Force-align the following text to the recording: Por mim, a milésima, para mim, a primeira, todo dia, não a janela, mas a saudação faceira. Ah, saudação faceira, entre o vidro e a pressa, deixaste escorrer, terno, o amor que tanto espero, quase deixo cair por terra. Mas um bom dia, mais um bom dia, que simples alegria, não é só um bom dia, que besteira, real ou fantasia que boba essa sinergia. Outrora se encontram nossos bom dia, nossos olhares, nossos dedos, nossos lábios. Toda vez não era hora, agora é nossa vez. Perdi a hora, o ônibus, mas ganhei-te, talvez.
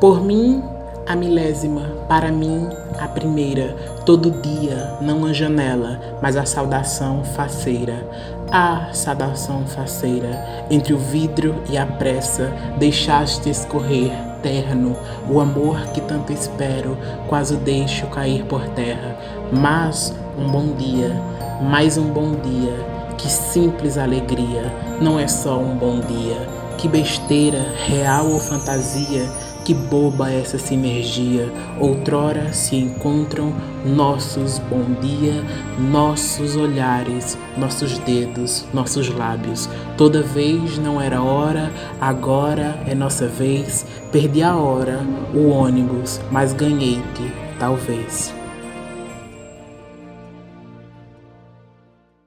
Por 0.00 0.24
mim, 0.24 0.64
a 1.06 1.14
milésima, 1.14 1.82
para 2.08 2.32
mim, 2.32 2.66
a 2.98 3.06
primeira, 3.06 3.76
todo 4.06 4.30
dia, 4.30 4.96
não 4.98 5.26
a 5.26 5.32
janela, 5.34 6.00
mas 6.22 6.38
a 6.38 6.46
saudação 6.46 7.22
faceira. 7.22 8.08
Ah, 8.50 8.88
saudação 8.94 9.66
faceira, 9.66 10.42
entre 10.70 10.94
o 10.94 10.98
vidro 10.98 11.54
e 11.68 11.76
a 11.76 11.84
pressa, 11.84 12.50
deixaste 12.78 13.50
escorrer, 13.50 14.10
terno, 14.42 14.96
o 15.28 15.38
amor 15.38 15.78
que 15.88 16.00
tanto 16.00 16.32
espero, 16.32 16.96
quase 17.28 17.56
deixo 17.56 18.06
cair 18.06 18.46
por 18.46 18.66
terra. 18.68 19.18
Mas 19.52 20.14
um 20.38 20.48
bom 20.50 20.72
dia, 20.78 21.14
mais 21.60 21.98
um 21.98 22.06
bom 22.06 22.32
dia, 22.36 22.74
que 23.18 23.28
simples 23.28 23.98
alegria, 23.98 24.72
não 24.98 25.20
é 25.20 25.28
só 25.28 25.58
um 25.58 25.76
bom 25.76 26.00
dia, 26.00 26.48
que 26.78 26.88
besteira, 26.88 27.62
real 27.86 28.30
ou 28.30 28.40
fantasia 28.40 29.28
que 29.70 29.74
boba 29.74 30.32
essa 30.32 30.58
sinergia. 30.58 31.48
Outrora 31.78 32.52
se 32.52 32.74
encontram 32.74 33.54
nossos 33.86 34.58
bom 34.58 34.82
dia, 35.00 35.44
nossos 35.78 36.56
olhares, 36.56 37.38
nossos 37.56 37.96
dedos, 37.98 38.66
nossos 38.74 39.08
lábios. 39.08 39.68
Toda 39.96 40.24
vez 40.24 40.76
não 40.76 41.00
era 41.00 41.22
hora, 41.22 41.70
agora 42.00 42.82
é 42.84 42.96
nossa 42.96 43.28
vez. 43.28 43.86
Perdi 44.10 44.42
a 44.42 44.56
hora, 44.56 45.06
o 45.32 45.50
ônibus, 45.50 46.20
mas 46.32 46.52
ganhei-te, 46.52 47.32
talvez. 47.60 48.39